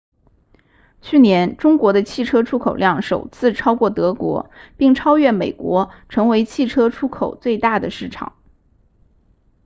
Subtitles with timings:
[1.03, 8.35] 去年中国的汽车出口量首次超过德国并超越美国成为汽车出口最大的市场